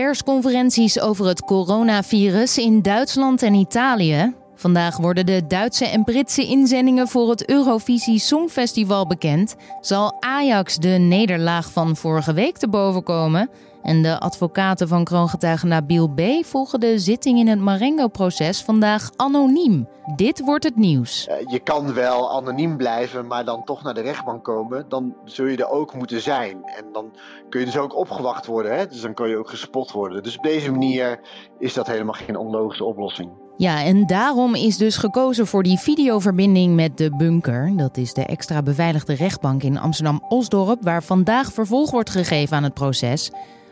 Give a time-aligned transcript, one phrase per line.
[0.00, 4.34] Persconferenties over het coronavirus in Duitsland en Italië.
[4.54, 9.56] Vandaag worden de Duitse en Britse inzendingen voor het Eurovisie Songfestival bekend.
[9.80, 13.50] Zal Ajax de nederlaag van vorige week te boven komen?
[13.82, 16.20] En de advocaten van kroongetuige Nabil B.
[16.44, 19.88] volgen de zitting in het Marengo-proces vandaag anoniem.
[20.16, 21.28] Dit wordt het nieuws.
[21.46, 24.84] Je kan wel anoniem blijven, maar dan toch naar de rechtbank komen.
[24.88, 26.64] Dan zul je er ook moeten zijn.
[26.64, 27.12] En dan
[27.48, 28.76] kun je dus ook opgewacht worden.
[28.76, 28.86] Hè?
[28.86, 30.22] Dus dan kun je ook gespot worden.
[30.22, 31.20] Dus op deze manier
[31.58, 33.30] is dat helemaal geen onlogische oplossing.
[33.56, 37.72] Ja, en daarom is dus gekozen voor die videoverbinding met de bunker.
[37.76, 42.74] Dat is de extra beveiligde rechtbank in Amsterdam-Osdorp, waar vandaag vervolg wordt gegeven aan het
[42.74, 43.30] proces.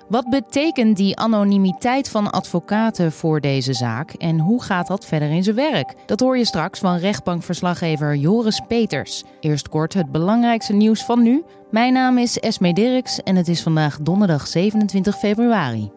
[0.09, 5.43] Wat betekent die anonimiteit van advocaten voor deze zaak en hoe gaat dat verder in
[5.43, 5.95] zijn werk?
[6.07, 9.25] Dat hoor je straks van rechtbankverslaggever Joris Peters.
[9.41, 11.45] Eerst kort het belangrijkste nieuws van nu.
[11.71, 15.91] Mijn naam is Esme Dirks en het is vandaag donderdag 27 februari.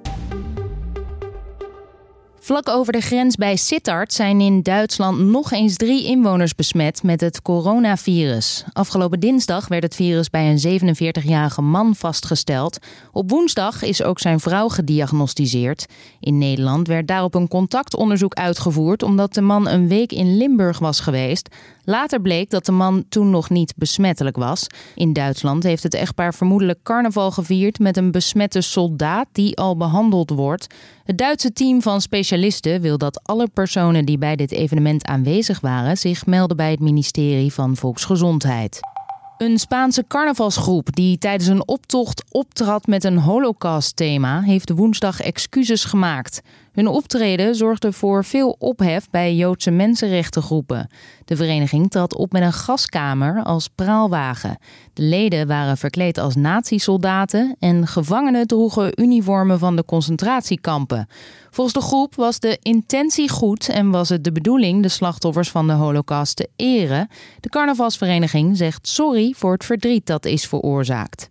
[2.43, 7.21] Vlak over de grens bij Sittard zijn in Duitsland nog eens drie inwoners besmet met
[7.21, 8.63] het coronavirus.
[8.73, 12.77] Afgelopen dinsdag werd het virus bij een 47-jarige man vastgesteld.
[13.11, 15.85] Op woensdag is ook zijn vrouw gediagnosticeerd.
[16.19, 20.99] In Nederland werd daarop een contactonderzoek uitgevoerd omdat de man een week in Limburg was
[20.99, 21.49] geweest.
[21.83, 24.67] Later bleek dat de man toen nog niet besmettelijk was.
[24.95, 30.29] In Duitsland heeft het echtpaar vermoedelijk carnaval gevierd met een besmette soldaat die al behandeld
[30.29, 30.67] wordt.
[31.03, 32.30] Het Duitse team van specialisten
[32.81, 37.53] wil dat alle personen die bij dit evenement aanwezig waren zich melden bij het ministerie
[37.53, 38.79] van Volksgezondheid.
[39.37, 46.41] Een Spaanse carnavalsgroep die tijdens een optocht optrad met een holocaust-thema heeft woensdag excuses gemaakt.
[46.71, 50.89] Hun optreden zorgde voor veel ophef bij Joodse mensenrechtengroepen.
[51.25, 54.57] De vereniging trad op met een gaskamer als praalwagen.
[54.93, 61.07] De leden waren verkleed als nazi-soldaten en gevangenen droegen uniformen van de concentratiekampen.
[61.49, 65.67] Volgens de groep was de intentie goed en was het de bedoeling de slachtoffers van
[65.67, 67.07] de Holocaust te eren.
[67.39, 71.29] De carnavalsvereniging zegt sorry voor het verdriet dat is veroorzaakt.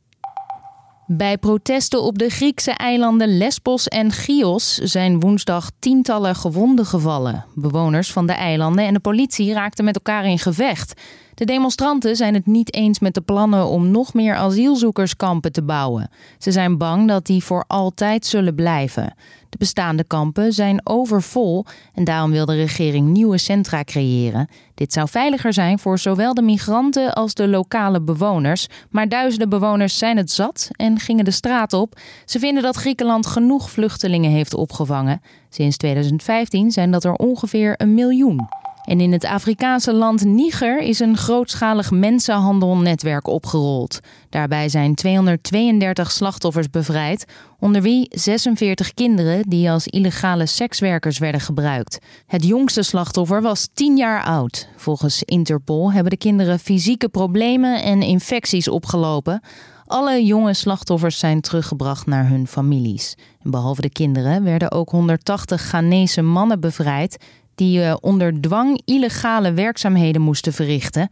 [1.13, 7.45] Bij protesten op de Griekse eilanden Lesbos en Chios zijn woensdag tientallen gewonden gevallen.
[7.55, 11.01] Bewoners van de eilanden en de politie raakten met elkaar in gevecht.
[11.41, 16.11] De demonstranten zijn het niet eens met de plannen om nog meer asielzoekerskampen te bouwen.
[16.39, 19.15] Ze zijn bang dat die voor altijd zullen blijven.
[19.49, 21.65] De bestaande kampen zijn overvol
[21.95, 24.49] en daarom wil de regering nieuwe centra creëren.
[24.75, 28.67] Dit zou veiliger zijn voor zowel de migranten als de lokale bewoners.
[28.91, 32.01] Maar duizenden bewoners zijn het zat en gingen de straat op.
[32.25, 35.21] Ze vinden dat Griekenland genoeg vluchtelingen heeft opgevangen.
[35.49, 38.60] Sinds 2015 zijn dat er ongeveer een miljoen.
[38.85, 44.01] En in het Afrikaanse land Niger is een grootschalig mensenhandelnetwerk opgerold.
[44.29, 47.25] Daarbij zijn 232 slachtoffers bevrijd,
[47.59, 51.99] onder wie 46 kinderen die als illegale sekswerkers werden gebruikt.
[52.27, 54.69] Het jongste slachtoffer was 10 jaar oud.
[54.77, 59.41] Volgens Interpol hebben de kinderen fysieke problemen en infecties opgelopen.
[59.87, 63.15] Alle jonge slachtoffers zijn teruggebracht naar hun families.
[63.43, 67.17] behalve de kinderen werden ook 180 Ghanese mannen bevrijd
[67.55, 71.09] die eh, onder dwang illegale werkzaamheden moesten verrichten.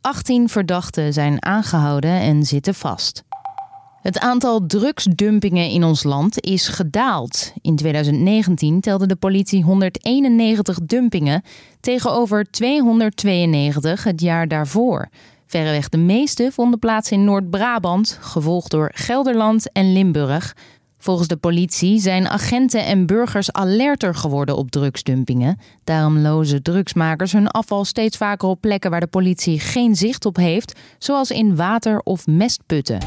[0.00, 3.24] 18 verdachten zijn aangehouden en zitten vast.
[4.04, 7.52] Het aantal drugsdumpingen in ons land is gedaald.
[7.60, 11.42] In 2019 telde de politie 191 dumpingen
[11.80, 15.08] tegenover 292 het jaar daarvoor.
[15.46, 20.56] Verreweg de meeste vonden plaats in Noord-Brabant, gevolgd door Gelderland en Limburg.
[21.04, 25.58] Volgens de politie zijn agenten en burgers alerter geworden op drugsdumpingen.
[25.84, 30.36] Daarom lozen drugsmakers hun afval steeds vaker op plekken waar de politie geen zicht op
[30.36, 32.98] heeft, zoals in water- of mestputten.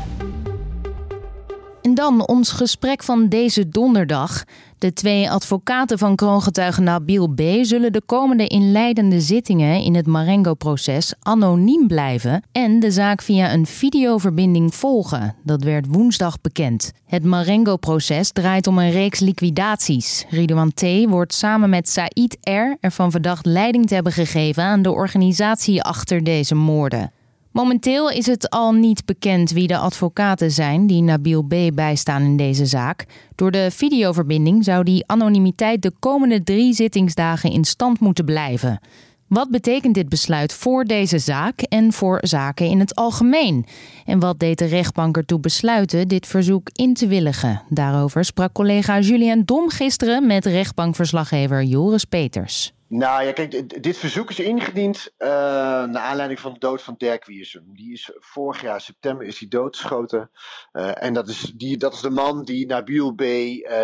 [1.81, 4.44] En dan ons gesprek van deze donderdag.
[4.80, 7.42] De twee advocaten van kroongetuige Nabil B.
[7.62, 13.66] zullen de komende inleidende zittingen in het Marengo-proces anoniem blijven en de zaak via een
[13.66, 15.36] videoverbinding volgen.
[15.44, 16.92] Dat werd woensdag bekend.
[17.06, 20.26] Het Marengo-proces draait om een reeks liquidaties.
[20.29, 20.84] Ridouan T.
[21.09, 22.78] wordt samen met Said R.
[22.80, 27.12] ervan verdacht leiding te hebben gegeven aan de organisatie achter deze moorden.
[27.58, 31.56] Momenteel is het al niet bekend wie de advocaten zijn die Nabil B.
[31.74, 33.06] bijstaan in deze zaak.
[33.36, 38.80] Door de videoverbinding zou die anonimiteit de komende drie zittingsdagen in stand moeten blijven.
[39.28, 43.66] Wat betekent dit besluit voor deze zaak en voor zaken in het algemeen?
[44.06, 47.62] En wat deed de rechtbank ertoe besluiten dit verzoek in te willigen?
[47.70, 52.77] Daarover sprak collega Julien Dom gisteren met rechtbankverslaggever Joris Peters.
[52.89, 57.25] Nou ja, kijk, dit verzoek is ingediend uh, naar aanleiding van de dood van Dirk
[57.25, 57.63] Wiersum.
[57.73, 60.31] Die is vorig jaar september is hij doodgeschoten.
[60.73, 63.23] Uh, en dat is, die, dat is de man die Nabil B.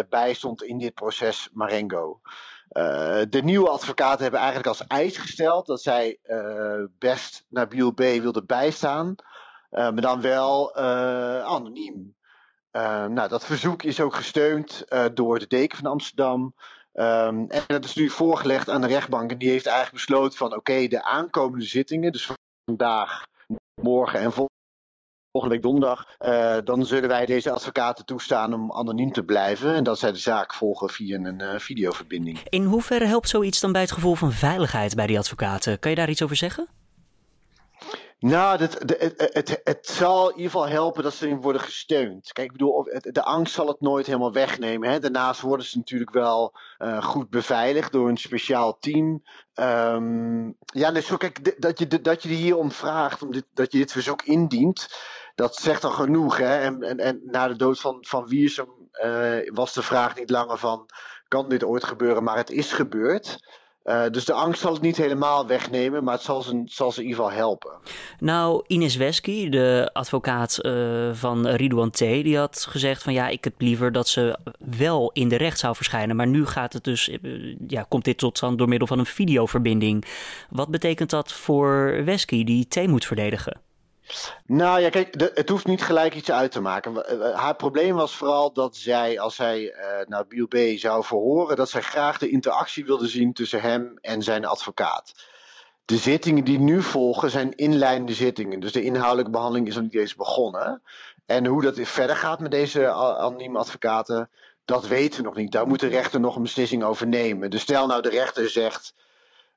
[0.09, 2.21] Bijstond in dit proces Marengo.
[3.29, 6.19] de nieuwe advocaten hebben eigenlijk als eis gesteld dat zij
[6.99, 7.99] best Nabil B.
[7.99, 9.15] wilden bijstaan.
[9.69, 10.75] maar dan wel
[11.45, 12.15] anoniem.
[12.71, 16.53] nou, dat verzoek is ook gesteund door de deken van Amsterdam.
[16.93, 19.31] Um, en dat is nu voorgelegd aan de rechtbank.
[19.31, 22.31] En die heeft eigenlijk besloten van oké, de aankomende zittingen, dus
[22.65, 23.23] vandaag,
[23.81, 29.23] morgen en volgende week donderdag, uh, dan zullen wij deze advocaten toestaan om anoniem te
[29.23, 29.73] blijven.
[29.73, 32.39] En dat zij de zaak volgen via een uh, videoverbinding.
[32.49, 35.79] In hoeverre helpt zoiets dan bij het gevoel van veiligheid bij die advocaten?
[35.79, 36.67] Kan je daar iets over zeggen?
[38.23, 42.31] Nou, het, het, het, het, zal in ieder geval helpen dat ze erin worden gesteund.
[42.31, 44.89] Kijk, ik bedoel, de angst zal het nooit helemaal wegnemen.
[44.89, 44.99] Hè.
[44.99, 49.23] Daarnaast worden ze natuurlijk wel uh, goed beveiligd door een speciaal team.
[49.55, 53.77] Um, ja, dus zo, kijk, dat je, dat je er hier om vraagt, dat je
[53.77, 54.87] dit verzoek indient,
[55.35, 56.37] dat zegt al genoeg.
[56.37, 56.57] Hè.
[56.57, 60.57] En, en, en na de dood van, van Wiersum uh, was de vraag niet langer
[60.57, 60.89] van,
[61.27, 62.23] kan dit ooit gebeuren?
[62.23, 63.37] Maar het is gebeurd.
[63.83, 67.01] Uh, dus de angst zal het niet helemaal wegnemen, maar het zal ze, zal ze
[67.01, 67.71] in ieder geval helpen.
[68.19, 73.43] Nou, Ines Wesky, de advocaat uh, van Ridouan T., die had gezegd van ja, ik
[73.43, 76.15] heb liever dat ze wel in de recht zou verschijnen.
[76.15, 79.05] Maar nu gaat het dus, uh, ja, komt dit tot stand door middel van een
[79.05, 80.05] videoverbinding.
[80.49, 83.61] Wat betekent dat voor Wesky, die T moet verdedigen?
[84.45, 86.95] Nou ja, kijk, het hoeft niet gelijk iets uit te maken.
[87.35, 90.79] Haar probleem was vooral dat zij, als zij uh, nou Biel B.
[90.79, 95.13] zou verhoren, dat zij graag de interactie wilde zien tussen hem en zijn advocaat.
[95.85, 98.59] De zittingen die nu volgen zijn inleidende zittingen.
[98.59, 100.81] Dus de inhoudelijke behandeling is nog niet eens begonnen.
[101.25, 104.29] En hoe dat verder gaat met deze anonieme advocaten,
[104.65, 105.51] dat weten we nog niet.
[105.51, 107.49] Daar moet de rechter nog een beslissing over nemen.
[107.49, 108.93] Dus stel nou de rechter zegt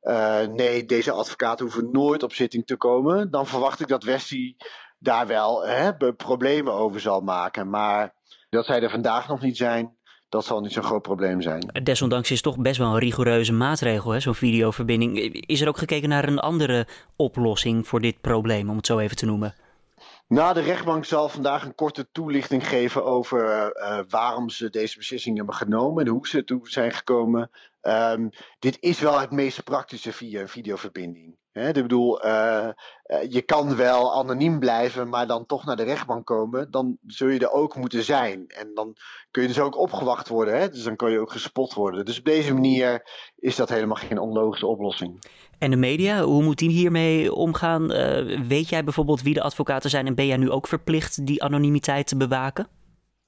[0.06, 4.56] uh, nee, deze advocaten hoeven nooit op zitting te komen, dan verwacht ik dat Westie
[4.98, 7.70] daar wel hè, problemen over zal maken.
[7.70, 8.14] Maar
[8.48, 9.96] dat zij er vandaag nog niet zijn,
[10.28, 11.70] dat zal niet zo'n groot probleem zijn.
[11.82, 15.18] Desondanks is het toch best wel een rigoureuze maatregel, zo'n videoverbinding.
[15.46, 16.86] Is er ook gekeken naar een andere
[17.16, 19.54] oplossing voor dit probleem, om het zo even te noemen?
[20.28, 25.36] Nou, de rechtbank zal vandaag een korte toelichting geven over uh, waarom ze deze beslissing
[25.36, 27.50] hebben genomen en hoe ze toe zijn gekomen.
[27.82, 31.36] Um, dit is wel het meest praktische via een videoverbinding.
[31.52, 32.68] He, ik bedoel, uh,
[33.28, 36.70] je kan wel anoniem blijven, maar dan toch naar de rechtbank komen.
[36.70, 38.46] Dan zul je er ook moeten zijn.
[38.48, 38.96] En dan
[39.30, 40.58] kun je dus ook opgewacht worden.
[40.58, 40.68] Hè?
[40.68, 42.04] Dus dan kun je ook gespot worden.
[42.04, 45.24] Dus op deze manier is dat helemaal geen onlogische oplossing.
[45.58, 47.92] En de media, hoe moet die hiermee omgaan?
[47.92, 51.42] Uh, weet jij bijvoorbeeld wie de advocaten zijn en ben jij nu ook verplicht die
[51.42, 52.66] anonimiteit te bewaken?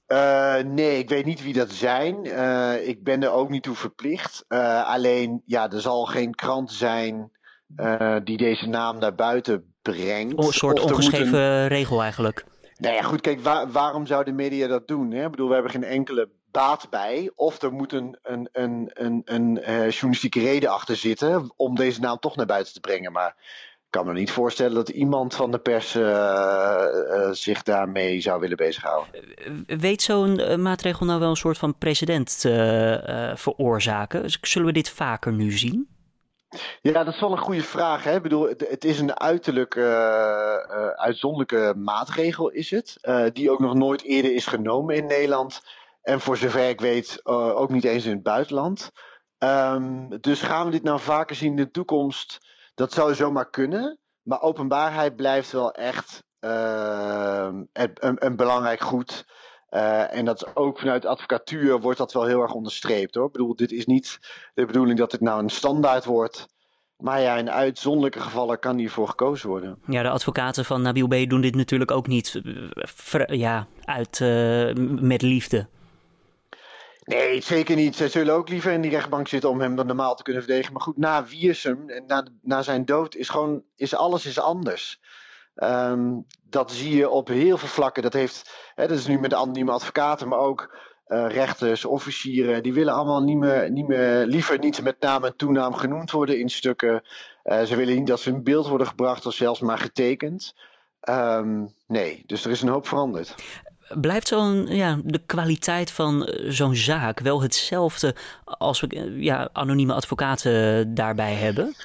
[0.07, 2.25] Uh, nee, ik weet niet wie dat zijn.
[2.25, 4.45] Uh, ik ben er ook niet toe verplicht.
[4.85, 7.31] Alleen, ja, er zal geen krant zijn
[8.23, 10.37] die deze naam naar buiten brengt.
[10.37, 12.45] Een soort ongeschreven regel eigenlijk.
[12.75, 15.11] Nou ja, goed, kijk, waar, waarom zou de media dat doen?
[15.11, 15.25] Hè?
[15.25, 17.31] Ik bedoel, we hebben geen enkele baat bij.
[17.35, 19.59] Of er moet een, een, een, een, een
[19.89, 23.11] journalistieke reden achter zitten om deze naam toch naar buiten te brengen.
[23.11, 23.35] Maar
[23.89, 28.39] ik kan me niet voorstellen dat iemand van de pers uh, uh, zich daarmee zou
[28.39, 29.09] willen bezighouden.
[29.67, 34.23] Weet zo'n maatregel nou wel een soort van precedent te veroorzaken?
[34.41, 35.87] Zullen we dit vaker nu zien?
[36.81, 38.03] Ja, dat is wel een goede vraag.
[38.03, 38.15] Hè?
[38.15, 39.77] Ik bedoel, het, het is een uiterlijk
[40.95, 42.97] uitzonderlijke maatregel, is het.
[43.33, 45.61] die ook nog nooit eerder is genomen in Nederland.
[46.01, 48.91] En voor zover ik weet, ook niet eens in het buitenland.
[49.43, 52.37] Um, dus gaan we dit nou vaker zien in de toekomst?
[52.75, 53.99] Dat zou zomaar kunnen.
[54.21, 59.25] Maar openbaarheid blijft wel echt uh, een, een, belangrijk goed.
[59.69, 63.25] Uh, en dat ook vanuit advocatuur wordt dat wel heel erg onderstreept hoor.
[63.25, 64.19] Ik bedoel, dit is niet
[64.53, 66.47] de bedoeling dat het nou een standaard wordt.
[66.97, 69.79] Maar ja, in uitzonderlijke gevallen kan hiervoor gekozen worden.
[69.87, 71.29] Ja, de advocaten van Nabil B.
[71.29, 72.41] doen dit natuurlijk ook niet
[73.11, 74.19] eh, ja, uit,
[75.01, 75.67] met liefde.
[77.09, 77.95] Nee, zeker niet.
[77.95, 80.73] Zij zullen ook liever in die rechtbank zitten om hem dan normaal te kunnen verdedigen.
[80.73, 85.01] Maar goed, na Wiersum en na, na zijn dood is gewoon is alles is anders.
[85.55, 88.03] Um, dat zie je op heel veel vlakken.
[88.03, 92.63] Dat, heeft, hè, dat is nu met de anonieme advocaten, maar ook uh, rechters, officieren.
[92.63, 96.39] Die willen allemaal niet meer, niet meer, liever niet met naam en toenaam genoemd worden
[96.39, 97.03] in stukken.
[97.43, 100.55] Uh, ze willen niet dat ze in beeld worden gebracht of zelfs maar getekend.
[101.09, 103.35] Um, nee, dus er is een hoop veranderd.
[103.93, 109.93] Blijft zo'n, ja, de kwaliteit van eh, zo'n zaak wel hetzelfde als we ja, anonieme
[109.93, 111.75] advocaten daarbij hebben?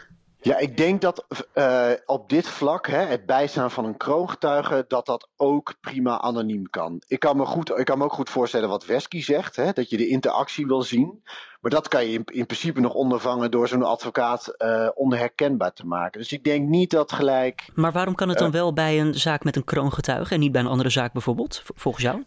[0.44, 5.06] Ja, ik denk dat uh, op dit vlak, hè, het bijstaan van een kroongetuige, dat
[5.06, 7.02] dat ook prima anoniem kan.
[7.06, 9.90] Ik kan me, goed, ik kan me ook goed voorstellen wat Wesky zegt, hè, dat
[9.90, 11.22] je de interactie wil zien.
[11.60, 15.86] Maar dat kan je in, in principe nog ondervangen door zo'n advocaat uh, onherkenbaar te
[15.86, 16.20] maken.
[16.20, 17.68] Dus ik denk niet dat gelijk.
[17.74, 20.52] Maar waarom kan het dan uh, wel bij een zaak met een kroongetuige en niet
[20.52, 22.22] bij een andere zaak bijvoorbeeld, volgens jou?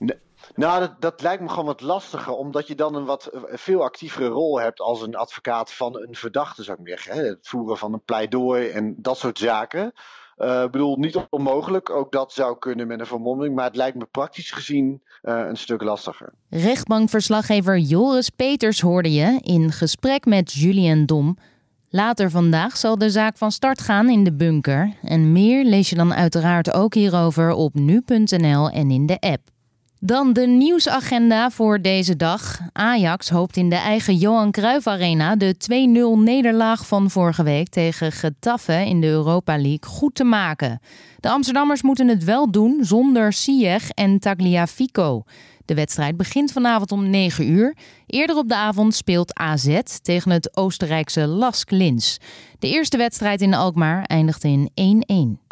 [0.56, 4.28] Nou, dat, dat, lijkt me gewoon wat lastiger, omdat je dan een wat veel actievere
[4.28, 7.26] rol hebt als een advocaat van een verdachte, zou ik zeggen.
[7.26, 9.86] Het voeren van een pleidooi en dat soort zaken.
[10.38, 13.98] Ik uh, bedoel, niet onmogelijk, ook dat zou kunnen met een vermomming, maar het lijkt
[13.98, 16.34] me praktisch gezien uh, een stuk lastiger.
[16.50, 21.38] Rechtbankverslaggever Joris Peters hoorde je in gesprek met Julian Dom.
[21.90, 24.94] Later vandaag zal de zaak van start gaan in de bunker.
[25.02, 29.56] En meer lees je dan uiteraard ook hierover op nu.nl en in de app.
[30.08, 32.60] Dan de nieuwsagenda voor deze dag.
[32.74, 35.56] Ajax hoopt in de eigen Johan Cruijff Arena de
[36.18, 40.80] 2-0 nederlaag van vorige week tegen Getafe in de Europa League goed te maken.
[41.20, 45.24] De Amsterdammers moeten het wel doen zonder Ziyech en Tagliafico.
[45.66, 47.76] De wedstrijd begint vanavond om 9 uur.
[48.06, 52.18] Eerder op de avond speelt AZ tegen het Oostenrijkse Lask Linz.
[52.60, 55.47] De eerste wedstrijd in Alkmaar eindigde in 1-1.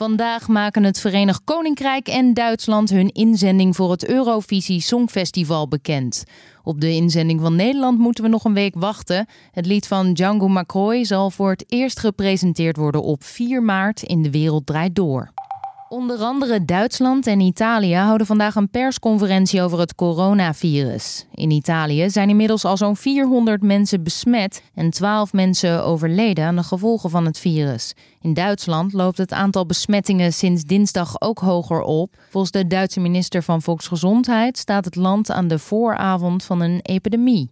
[0.00, 6.24] Vandaag maken het Verenigd Koninkrijk en Duitsland hun inzending voor het Eurovisie Songfestival bekend.
[6.62, 9.26] Op de inzending van Nederland moeten we nog een week wachten.
[9.50, 14.22] Het lied van Django McCoy zal voor het eerst gepresenteerd worden op 4 maart in
[14.22, 15.32] De Wereld Draait Door.
[15.92, 21.26] Onder andere Duitsland en Italië houden vandaag een persconferentie over het coronavirus.
[21.34, 26.62] In Italië zijn inmiddels al zo'n 400 mensen besmet en 12 mensen overleden aan de
[26.62, 27.94] gevolgen van het virus.
[28.20, 32.14] In Duitsland loopt het aantal besmettingen sinds dinsdag ook hoger op.
[32.28, 37.50] Volgens de Duitse minister van Volksgezondheid staat het land aan de vooravond van een epidemie.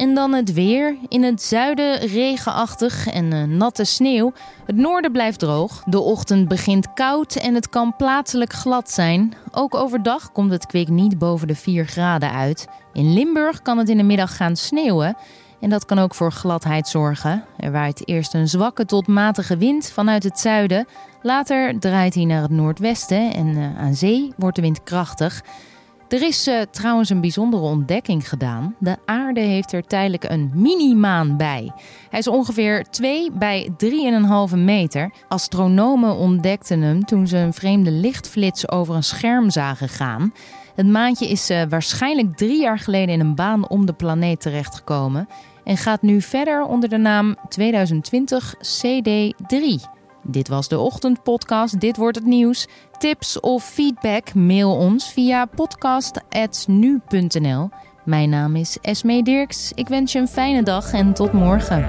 [0.00, 0.96] En dan het weer.
[1.08, 4.32] In het zuiden regenachtig en uh, natte sneeuw.
[4.66, 5.82] Het noorden blijft droog.
[5.86, 9.34] De ochtend begint koud en het kan plaatselijk glad zijn.
[9.50, 12.68] Ook overdag komt het kwik niet boven de 4 graden uit.
[12.92, 15.16] In Limburg kan het in de middag gaan sneeuwen.
[15.60, 17.44] En dat kan ook voor gladheid zorgen.
[17.56, 20.86] Er waait eerst een zwakke tot matige wind vanuit het zuiden.
[21.22, 25.42] Later draait hij naar het noordwesten en uh, aan zee wordt de wind krachtig.
[26.10, 28.74] Er is uh, trouwens een bijzondere ontdekking gedaan.
[28.78, 31.72] De aarde heeft er tijdelijk een mini-maan bij.
[32.08, 33.70] Hij is ongeveer 2 bij
[34.50, 35.12] 3,5 meter.
[35.28, 40.32] Astronomen ontdekten hem toen ze een vreemde lichtflits over een scherm zagen gaan.
[40.74, 45.28] Het maantje is uh, waarschijnlijk drie jaar geleden in een baan om de planeet terechtgekomen
[45.64, 49.99] en gaat nu verder onder de naam 2020 CD3.
[50.22, 51.80] Dit was de ochtendpodcast.
[51.80, 52.66] Dit wordt het nieuws.
[52.98, 57.68] Tips of feedback mail ons via podcast@nu.nl.
[58.04, 59.72] Mijn naam is Esme Dirks.
[59.74, 61.86] Ik wens je een fijne dag en tot morgen.